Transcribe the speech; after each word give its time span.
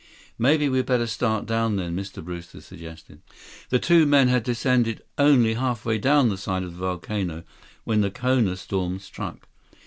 "Maybe 0.39 0.67
we'd 0.67 0.87
better 0.87 1.05
start 1.05 1.45
down, 1.45 1.75
then," 1.75 1.95
Mr. 1.95 2.25
Brewster 2.25 2.59
suggested. 2.59 3.21
The 3.69 3.77
two 3.77 4.07
men 4.07 4.29
had 4.29 4.41
descended 4.41 5.03
only 5.19 5.53
halfway 5.53 5.99
down 5.99 6.29
the 6.29 6.39
side 6.39 6.63
of 6.63 6.71
the 6.71 6.79
volcano 6.79 7.43
when 7.83 8.01
the 8.01 8.09
Kona 8.09 8.57
storm 8.57 8.97
struck. 8.97 9.47